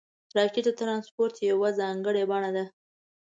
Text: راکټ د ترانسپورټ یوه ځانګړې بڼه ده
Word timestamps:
راکټ 0.37 0.63
د 0.67 0.69
ترانسپورټ 0.79 1.33
یوه 1.49 1.69
ځانګړې 1.79 2.23
بڼه 2.31 2.49
ده 2.55 2.65